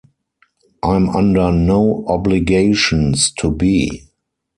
[0.81, 4.07] I'm under no obligations to be.